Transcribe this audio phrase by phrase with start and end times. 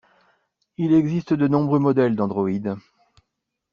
[0.77, 2.73] Il existe de nombreux modèles d'androïdes.